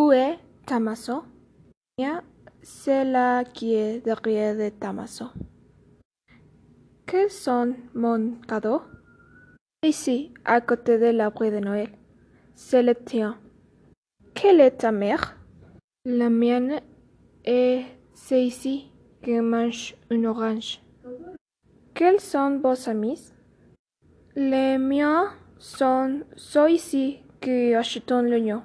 [0.00, 1.24] Où est ta maison?
[2.62, 5.24] C'est là qui est de Tamaso?
[5.24, 5.30] maison.
[7.04, 8.82] Quels sont mon cadeau?
[9.82, 11.88] Ici, à côté de l'arbre de Noël.
[12.54, 13.40] C'est le tien.
[14.34, 15.36] Quelle est ta mère?
[16.04, 16.80] La mienne
[17.44, 17.82] est
[18.14, 20.80] celle-ci qui mange une orange.
[21.92, 23.32] Quels sont vos amis?
[24.36, 28.62] Les miens sont ceux-ci qui achètent l'oignon.